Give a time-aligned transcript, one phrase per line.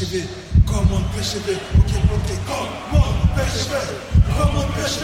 [0.00, 0.24] PSV,
[0.64, 3.72] come on PSV, ok, ok, come on PSV,
[4.36, 5.02] come on PSV.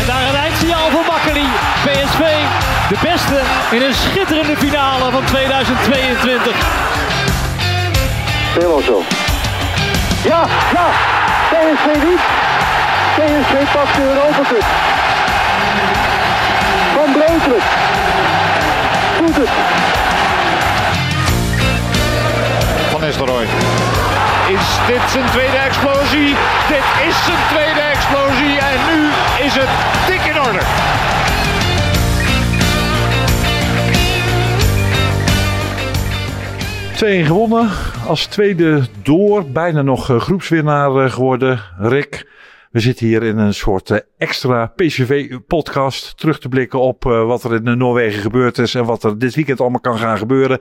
[0.00, 1.46] En daar een eindsignaal voor Makkeli.
[1.84, 2.22] PSV,
[2.88, 3.40] de beste
[3.70, 6.54] in een schitterende finale van 2022.
[8.54, 9.02] Helemaal zo.
[10.24, 10.86] Ja, ja.
[11.50, 12.22] PSV niet.
[13.16, 14.64] PSV pakt de Europa Cup.
[16.94, 17.62] Van Breukelen.
[19.18, 19.79] Doet het.
[24.60, 26.28] Is dit zijn tweede explosie?
[26.68, 29.00] Dit is zijn tweede explosie en nu
[29.46, 29.72] is het
[30.06, 30.62] dik in orde.
[36.96, 37.70] Twee gewonnen.
[38.06, 39.44] Als tweede door.
[39.44, 41.60] Bijna nog eh, groepswinnaar eh, geworden.
[41.78, 42.26] Rick.
[42.70, 46.18] We zitten hier in een soort eh, extra PCV-podcast.
[46.18, 48.74] Terug te blikken op wat er in Noorwegen gebeurd is.
[48.74, 50.60] En wat er dit weekend allemaal kan gaan gebeuren.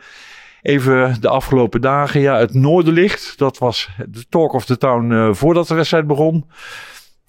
[0.62, 2.22] Even de afgelopen dagen.
[2.22, 3.38] Ja, het Noorderlicht.
[3.38, 6.46] Dat was de talk of the town eh, voordat de wedstrijd begon.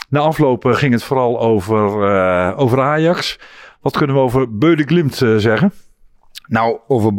[0.08, 3.38] Na afloop eh, ging het vooral over, eh, over Ajax.
[3.80, 5.72] Wat kunnen we over Beude Glimt zeggen?
[6.46, 7.14] Nou, over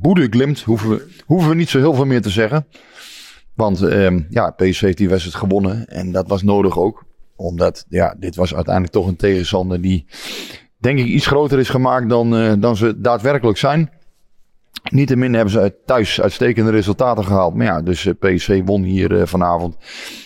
[0.00, 2.66] Boede Glimt hoeven we, hoeven we niet zo heel veel meer te zeggen.
[3.54, 5.86] Want ehm, ja, PSV heeft die wedstrijd gewonnen.
[5.86, 7.04] En dat was nodig ook.
[7.36, 10.06] Omdat, ja, dit was uiteindelijk toch een tegenstander die,
[10.78, 13.90] denk ik, iets groter is gemaakt dan, dan ze daadwerkelijk zijn.
[14.90, 17.54] Niettemin hebben ze thuis uitstekende resultaten gehaald.
[17.54, 19.76] Maar ja, dus eh, PSV won hier eh, vanavond.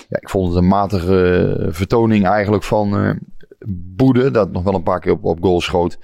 [0.08, 3.18] Ja, ik vond het een matige eh, vertoning eigenlijk van
[3.66, 4.30] Boede.
[4.30, 5.98] Dat nog wel een paar keer op, op goal schoot.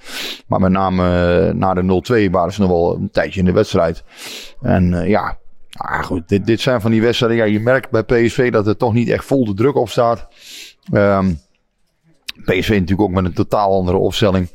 [0.47, 4.03] Maar met name na de 0-2 waren ze nog wel een tijdje in de wedstrijd.
[4.61, 5.37] En ja,
[5.71, 7.37] ah, goed, dit, dit zijn van die wedstrijden.
[7.37, 10.27] Ja, je merkt bij PSV dat er toch niet echt vol de druk op staat.
[10.91, 11.29] Ehm
[12.45, 14.49] PSV natuurlijk ook met een totaal andere opstelling.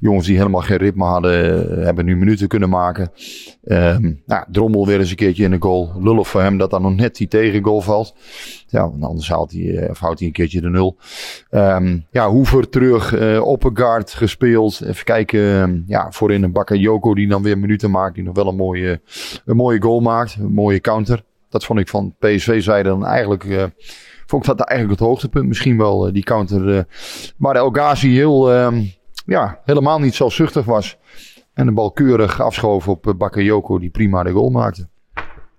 [0.00, 3.12] Jongens die helemaal geen ritme hadden, eh, hebben nu minuten kunnen maken.
[4.26, 5.92] Nou, Drommel weer eens een keertje in de goal.
[6.00, 8.14] Lullig voor hem dat dan nog net die tegengoal valt.
[8.66, 10.96] Ja, anders haalt hij, eh, of houdt hij een keertje de nul.
[11.50, 14.80] Ehm ja, Hoever terug, eh Oppegaard gespeeld.
[14.84, 18.14] Even kijken, ehm, ja, voorin een bakker Joko die dan weer minuten maakt.
[18.14, 19.00] Die nog wel een mooie,
[19.44, 20.36] een mooie goal maakt.
[20.40, 21.24] Een mooie counter.
[21.48, 23.44] Dat vond ik van PSV-zijde dan eigenlijk...
[24.26, 25.46] vond ik dat eigenlijk het hoogtepunt.
[25.46, 26.76] Misschien wel eh, die counter.
[26.76, 26.84] eh
[27.36, 28.82] waar El Ghazi heel, ehm,
[29.26, 30.96] ja, helemaal niet zo zuchtig was.
[31.54, 34.88] En de bal keurig afschoof op uh, Bakayoko die prima de goal maakte.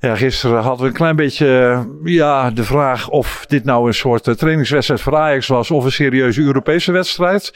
[0.05, 3.93] Ja, gisteren hadden we een klein beetje eh, ja, de vraag of dit nou een
[3.93, 7.53] soort eh, trainingswedstrijd voor Ajax was of een serieuze Europese wedstrijd.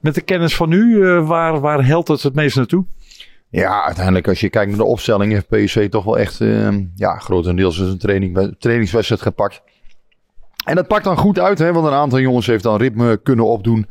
[0.00, 2.84] Met de kennis van nu, eh, waar, waar helpt het het meest naartoe?
[3.48, 7.16] Ja, uiteindelijk als je kijkt naar de opstelling heeft PSV toch wel echt ehm, ja,
[7.16, 9.62] grotendeels een training, trainingswedstrijd gepakt.
[10.64, 13.46] En dat pakt dan goed uit, hè, want een aantal jongens heeft dan ritme kunnen
[13.46, 13.86] opdoen.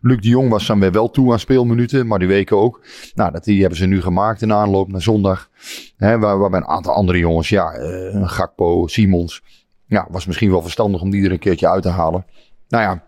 [0.00, 2.80] Luc de Jong was dan weer wel toe aan speelminuten, maar die weken ook.
[3.14, 5.48] Nou, dat die hebben ze nu gemaakt in aanloop naar zondag.
[5.96, 9.42] Hè, waar, waarbij een aantal andere jongens, ja, een Gakpo, Simons.
[9.86, 12.26] Ja, was misschien wel verstandig om die er een keertje uit te halen.
[12.68, 13.02] Nou ja,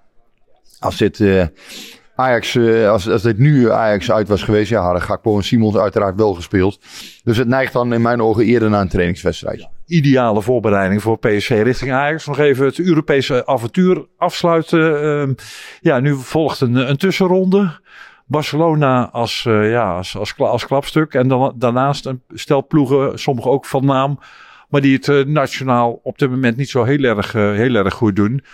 [0.78, 1.46] als dit eh,
[2.14, 5.76] Ajax, eh, als, als dit nu Ajax uit was geweest, ja, hadden Gakpo en Simons
[5.76, 6.80] uiteraard wel gespeeld.
[7.24, 9.68] Dus het neigt dan in mijn ogen eerder naar een trainingswedstrijd.
[9.88, 12.26] Ideale voorbereiding voor PSV richting Ajax.
[12.26, 15.02] Nog even het Europese avontuur afsluiten.
[15.02, 15.32] Ehm,
[15.80, 17.80] ja, nu volgt een, een tussenronde.
[18.26, 21.14] Barcelona als, eh, ja, als, als, kla- als klapstuk.
[21.14, 24.18] En dan, daarnaast een stel ploegen, sommige ook van naam.
[24.68, 27.94] Maar die het eh, nationaal op dit moment niet zo heel erg, eh, heel erg
[27.94, 28.44] goed doen.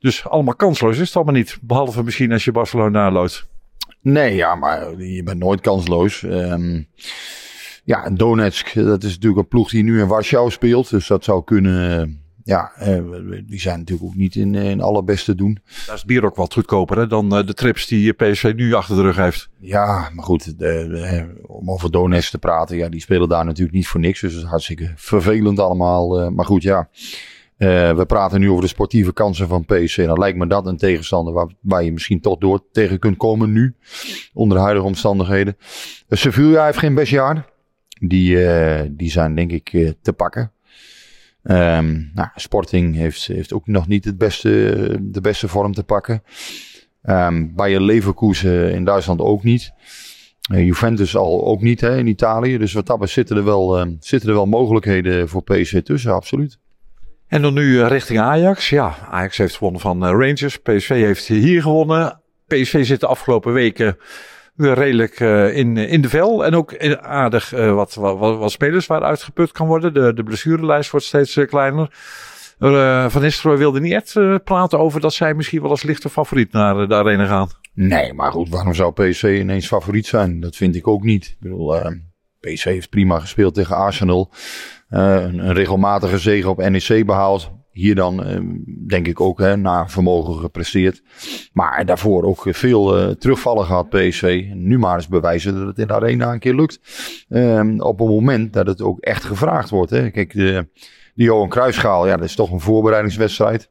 [0.00, 1.58] Dus allemaal kansloos is het allemaal niet.
[1.62, 3.48] Behalve misschien als je Barcelona loodt.
[4.00, 6.22] Nee, ja, maar je bent nooit kansloos.
[6.22, 6.82] Ehm,
[7.88, 10.90] ja, en Donetsk, dat is natuurlijk een ploeg die nu in Warschau speelt.
[10.90, 12.00] Dus dat zou kunnen.
[12.00, 12.08] eh,
[12.44, 13.02] ja, eh,
[13.46, 15.58] die zijn natuurlijk ook niet in, eh, in allerbeste doen.
[15.64, 18.74] Daar is het bier ook wat goedkoper hè, dan eh, de trips die PSV nu
[18.74, 19.48] achter de rug heeft.
[19.58, 23.76] Ja, maar goed, de, de- om over Donetsk te praten, ja, die spelen daar natuurlijk
[23.76, 24.20] niet voor niks.
[24.20, 26.20] Dus het is hartstikke vervelend allemaal.
[26.20, 26.88] eh, maar goed, ja.
[27.56, 30.06] Eh, we praten nu over de sportieve kansen van PSV.
[30.06, 33.52] Dan lijkt me dat een tegenstander waar, waar je misschien toch door tegen kunt komen
[33.52, 33.74] nu.
[34.32, 35.56] Onder de huidige omstandigheden.
[35.58, 37.56] Uh, Sevilla heeft geen best jaar.
[37.98, 40.52] Die, eh, die zijn denk ik eh, te pakken.
[41.42, 44.50] Ehm, nou, Sporting heeft, heeft ook nog niet het beste,
[45.00, 46.22] de beste vorm te pakken.
[47.02, 49.72] Ehm Bayer Leverkusen in Duitsland ook niet.
[50.50, 52.58] Eh, Juventus al ook niet hè, in Italië.
[52.58, 56.58] Dus wat dat zitten er wel, ehm, zitten er wel mogelijkheden voor PSV tussen, absoluut.
[57.26, 58.68] En dan nu richting Ajax.
[58.68, 60.56] Ja, Ajax heeft gewonnen van Rangers.
[60.56, 62.20] PSV heeft hier gewonnen.
[62.46, 63.96] PSV zit de afgelopen weken
[64.58, 66.44] redelijk eh, in, in de vel.
[66.44, 69.94] En ook aardig eh, wat, wat, wat, spelers waar uitgeput kan worden.
[69.94, 71.90] De, de blessurelijst wordt steeds eh, kleiner.
[73.08, 76.88] Van Nistelrooy wilde niet echt praten over dat zij misschien wel als lichte favoriet naar
[76.88, 77.48] de arena gaan.
[77.74, 80.40] Nee, maar goed, waarom zou PSV ineens favoriet zijn?
[80.40, 81.26] Dat vind ik ook niet.
[81.26, 81.74] Ik bedoel,
[82.40, 84.30] PSV heeft prima gespeeld tegen Arsenal.
[84.88, 87.50] een, een, regelmatige zege op NEC behaald.
[87.78, 88.46] Hier dan, ehm,
[88.86, 91.02] denk ik ook, hè, naar vermogen gepresteerd.
[91.52, 94.50] Maar daarvoor ook veel uh, terugvallen gehad, PSV.
[94.54, 96.80] Nu maar eens bewijzen dat het in de arena een keer lukt.
[97.28, 99.90] Um, op het moment dat het ook echt gevraagd wordt.
[99.90, 100.10] Hè.
[100.10, 100.68] Kijk, de,
[101.14, 103.68] de Johan Cruijffschaal, ja, dat is toch een voorbereidingswedstrijd.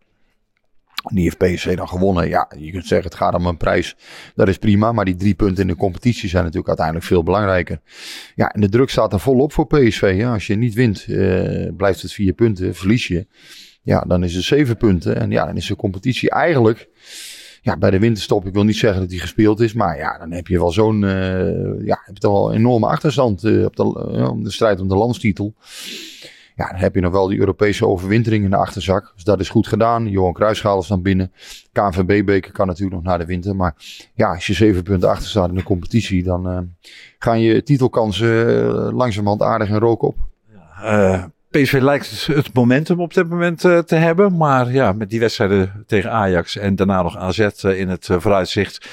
[1.13, 2.27] Die heeft PSV dan gewonnen.
[2.27, 3.95] Ja, je kunt zeggen het gaat om een prijs.
[4.35, 4.91] Dat is prima.
[4.91, 7.79] Maar die drie punten in de competitie zijn natuurlijk uiteindelijk veel belangrijker.
[8.35, 10.13] Ja, en de druk staat er volop voor PSV.
[10.17, 10.33] Ja.
[10.33, 12.75] Als je niet wint, uh, blijft het vier punten.
[12.75, 13.27] Verlies je.
[13.87, 15.15] Ja, dan is het zeven punten.
[15.15, 16.89] En ja, dan is de competitie eigenlijk
[17.61, 20.31] ja, bij de winterstop, ik wil niet zeggen dat die gespeeld is, maar ja, dan
[20.31, 23.75] heb je wel zo'n, uh, ja, heb je toch wel een enorme achterstand uh, op
[23.75, 25.53] de, uh, de strijd om de landstitel.
[26.55, 29.11] Ja, dan heb je nog wel die Europese overwintering in de achterzak.
[29.15, 30.09] Dus dat is goed gedaan.
[30.09, 31.31] Johan Cruijffschaal is dan binnen.
[31.71, 33.55] KNVB-beker kan natuurlijk nog naar de winter.
[33.55, 33.75] Maar
[34.13, 36.75] ja, als je zeven punten achter staat in de competitie, dan
[37.19, 40.17] gaan je titelkansen langzamerhand aardig in rook op.
[40.53, 41.31] Ja,
[41.61, 44.37] PSV lijkt het momentum op dit moment uh, te hebben.
[44.37, 48.19] Maar ja, met die wedstrijden tegen Ajax en daarna nog AZ uh, in het uh,
[48.19, 48.89] vooruitzicht.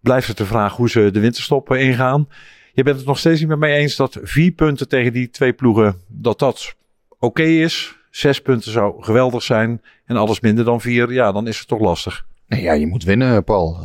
[0.00, 2.28] Blijft het de vraag hoe ze de winterstop ingaan.
[2.72, 5.52] Je bent het nog steeds niet met mij eens dat vier punten tegen die twee
[5.52, 6.74] ploegen, dat dat
[7.18, 7.96] oké is.
[8.10, 9.80] Zes punten zou geweldig zijn.
[10.04, 12.26] En alles minder dan vier, ja, dan is het toch lastig.
[12.46, 13.76] Nee, ja, je moet winnen, Paul.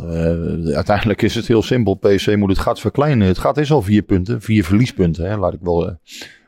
[0.74, 1.96] uiteindelijk is het heel simpel.
[1.96, 3.28] PSV moet het gat verkleinen.
[3.28, 5.98] Het gat is al vier punten, vier verliespunten, hè, laat ik wel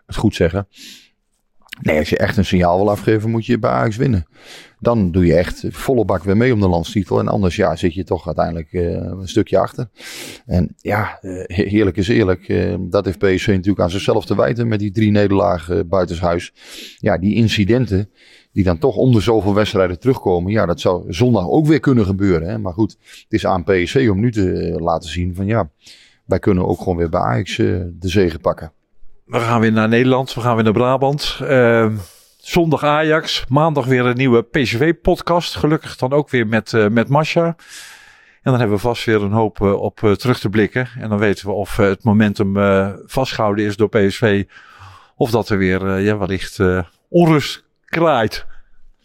[0.05, 0.67] het goed zeggen.
[1.81, 4.27] Nee, als je echt een signaal wil afgeven, moet je bij Ajax winnen.
[4.79, 7.19] Dan doe je echt volle bak weer mee om de landstitel.
[7.19, 9.89] En anders ja, zit je toch uiteindelijk uh, een stukje achter.
[10.45, 12.47] En ja, uh, heerlijk is eerlijk.
[12.47, 16.53] Uh, dat heeft PSV natuurlijk aan zichzelf te wijten met die drie nederlagen buitenshuis.
[16.97, 18.09] Ja, die incidenten
[18.51, 20.51] die dan toch om de zoveel wedstrijden terugkomen.
[20.51, 22.49] Ja, dat zou zondag ook weer kunnen gebeuren.
[22.49, 22.57] Hè?
[22.57, 25.69] Maar goed, het is aan PSV om nu te laten zien van ja,
[26.25, 28.71] wij kunnen ook gewoon weer bij Ajax de zegen pakken.
[29.29, 31.39] We gaan weer naar Nederland, we gaan weer naar Brabant.
[31.41, 31.91] Uh,
[32.37, 35.55] zondag Ajax, maandag weer een nieuwe PCV-podcast.
[35.55, 37.45] Gelukkig dan ook weer met, uh, met Masha.
[37.45, 37.55] En
[38.51, 40.89] dan hebben we vast weer een hoop uh, op uh, terug te blikken.
[40.99, 42.53] En dan weten we of het momentum
[43.05, 44.45] vastgehouden is door PSV.
[45.15, 46.59] Of dat er weer ja, wellicht
[47.09, 48.45] onrust kraait.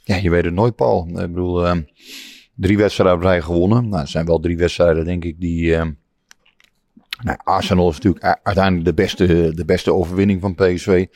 [0.02, 1.08] Ja, je weet het nooit, Paul.
[1.08, 1.82] Ik bedoel, ehm,
[2.54, 3.88] drie wedstrijden wij gewonnen.
[3.88, 5.90] Nou, het zijn wel drie wedstrijden, denk ik, die ehm,
[7.22, 11.06] nou, Arsenal is natuurlijk uiteindelijk de beste, de beste overwinning van PSV.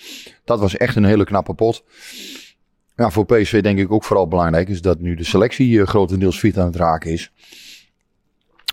[0.45, 1.85] Dat was echt een hele knappe pot.
[2.97, 6.39] Ja, voor PSV denk ik ook vooral belangrijk is dat nu de selectie uh, grotendeels
[6.39, 7.33] fit aan het raken is.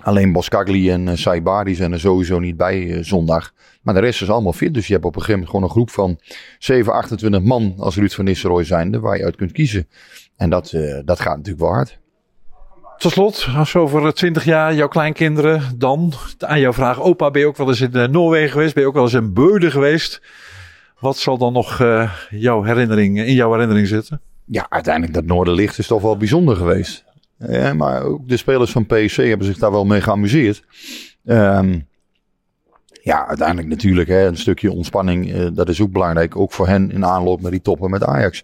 [0.03, 3.53] Alleen Boskagli en uh, Saibari zijn er sowieso niet bij uh, zondag.
[3.81, 4.73] Maar de rest is allemaal fit.
[4.73, 6.19] Dus je hebt op een gegeven moment gewoon een groep van
[6.59, 8.99] 7, 28 man als Ruud van Nistelrooy zijnde.
[8.99, 9.87] Waar je uit kunt kiezen.
[10.35, 10.69] En dat,
[11.05, 11.99] dat gaat natuurlijk wel hard.
[12.97, 17.47] Tot slot, als over twintig jaar jouw kleinkinderen dan aan jou vragen: Opa, ben je
[17.47, 18.73] ook wel eens in uh, Noorwegen geweest?
[18.73, 20.21] Ben je ook wel eens in Beuden geweest?
[20.99, 24.21] Wat zal dan nog uh, jouw herinnering, in jouw herinnering zitten?
[24.45, 27.03] Ja, uiteindelijk dat Noorderlicht is toch wel bijzonder geweest.
[27.37, 30.63] Ja, maar ook de spelers van PSC hebben zich daar wel mee geamuseerd.
[31.25, 31.87] Um,
[33.03, 35.49] ja, uiteindelijk natuurlijk hè, een stukje ontspanning.
[35.53, 36.35] Dat is ook belangrijk.
[36.35, 38.43] Ook voor hen in aanloop naar die toppen met Ajax.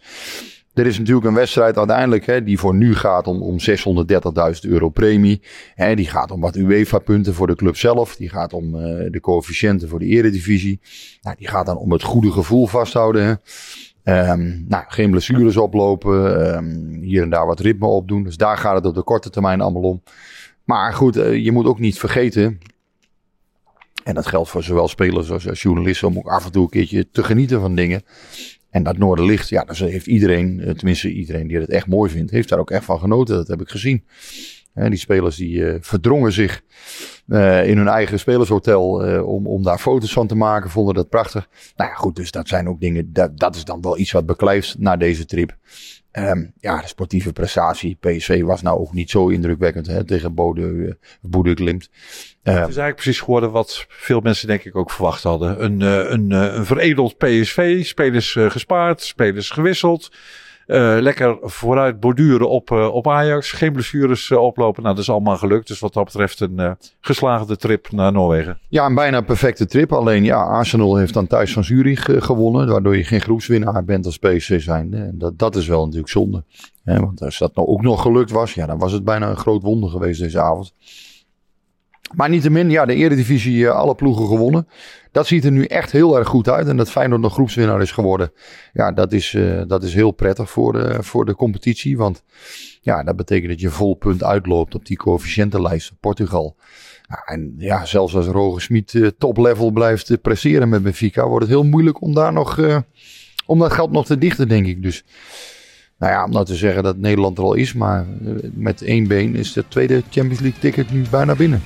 [0.73, 4.89] Er is natuurlijk een wedstrijd uiteindelijk hè, die voor nu gaat om, om 630.000 euro
[4.89, 5.41] premie.
[5.75, 8.15] Hè, die gaat om wat UEFA-punten voor de club zelf.
[8.15, 10.79] Die gaat om uh, de coëfficiënten voor de eredivisie.
[11.21, 13.25] Nou, die gaat dan om het goede gevoel vasthouden.
[13.25, 13.31] Hè.
[14.03, 16.47] Um, nou, geen blessures oplopen.
[16.55, 18.23] Um, hier en daar wat ritme opdoen.
[18.23, 20.01] Dus daar gaat het op de korte termijn allemaal om.
[20.63, 22.59] Maar goed, uh, je moet ook niet vergeten.
[24.03, 26.69] En dat geldt voor zowel spelers als, als journalisten om ook af en toe een
[26.69, 28.03] keertje te genieten van dingen.
[28.71, 32.31] En dat Noorderlicht, ja, dus heeft iedereen, eh, tenminste iedereen die het echt mooi vindt,
[32.31, 33.35] heeft daar ook echt van genoten.
[33.35, 34.03] Dat heb ik gezien.
[34.73, 36.61] die spelers die uh, verdrongen zich
[37.27, 38.89] uh, in hun eigen spelershotel
[39.25, 41.49] om, om daar foto's van te maken, vonden dat prachtig.
[41.75, 44.25] Nou ja, goed, dus dat zijn ook dingen, dat, dat is dan wel iets wat
[44.25, 45.57] beklijft na deze trip.
[46.13, 47.97] Um, ja, de sportieve prestatie.
[47.99, 51.89] PSV was nou ook niet zo indrukwekkend hè, tegen Bode, uh, Boede Glimt.
[51.91, 51.95] Uh,
[52.43, 55.63] het is eigenlijk precies geworden wat veel mensen denk ik ook verwacht hadden.
[55.63, 60.11] Een, uh, een, een veredeld PSV, spelers gespaard, spelers gewisseld.
[60.67, 63.51] Uh, lekker vooruit borduren op, uh, op Ajax.
[63.51, 64.83] Geen blessures uh, oplopen.
[64.83, 65.67] Nou, dat is allemaal gelukt.
[65.67, 68.59] Dus wat dat betreft een geslaagde trip naar Noorwegen.
[68.69, 69.93] Ja, een bijna perfecte trip.
[69.93, 72.67] Alleen ja, Arsenal heeft dan thuis van Zurich gewonnen.
[72.67, 74.97] Waardoor je geen groepswinnaar bent als PSV zijnde.
[74.97, 76.43] En dat, dat is wel natuurlijk zonde.
[76.83, 79.61] want als dat nou ook nog gelukt was, ja, dan was het bijna een groot
[79.61, 80.73] wonder geweest deze avond.
[82.15, 84.67] Maar niettemin, ja, de Eredivisie, alle ploegen gewonnen.
[85.11, 86.67] Dat ziet er nu echt heel erg goed uit.
[86.67, 88.31] En dat Feyenoord nog groepswinnaar is geworden.
[88.73, 91.97] Ja, dat is, uh, dat is heel prettig voor de, voor de competitie.
[91.97, 92.23] Want
[92.81, 96.55] ja, dat betekent dat je vol punt uitloopt op die coëfficiëntenlijst Portugal.
[97.07, 101.27] Ja, en ja, zelfs als Roger Smit uh, top level blijft uh, presteren met Benfica,
[101.27, 102.59] wordt het heel moeilijk om daar nog
[103.51, 104.83] om dat geld nog te dichten, denk ik.
[104.83, 105.03] Dus,
[105.97, 109.07] nou ja, om nou te zeggen dat Nederland er al is, maar eh, met één
[109.07, 111.61] been is de tweede Champions League ticket nu bijna binnen.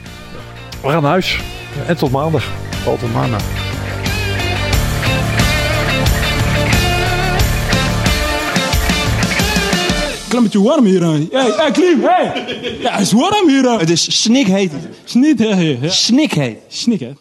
[0.82, 1.44] We gaan naar huis.
[1.88, 2.65] En tot maandag.
[2.86, 3.42] Altijd maandag.
[10.28, 11.04] Klimmetje warm hier.
[11.04, 12.46] Hé, hey, hey, Klim, hey.
[12.80, 13.80] Ja, het is warm hier.
[13.80, 14.72] Het is snikheet.
[15.04, 15.94] Snikheet.
[15.94, 16.58] Snikheet.
[16.68, 17.18] Snikheet.